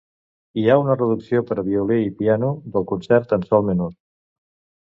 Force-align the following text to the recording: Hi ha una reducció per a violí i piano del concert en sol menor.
Hi 0.59 0.63
ha 0.71 0.77
una 0.83 0.95
reducció 1.01 1.43
per 1.51 1.57
a 1.63 1.65
violí 1.67 1.97
i 2.05 2.09
piano 2.23 2.49
del 2.77 2.89
concert 2.93 3.37
en 3.39 3.47
sol 3.53 3.69
menor. 3.73 3.93